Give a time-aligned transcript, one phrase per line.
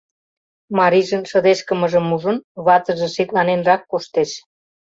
[0.77, 4.31] Марийжын шыдешкымыжым ужын, ватыже шекланенрак коштеш.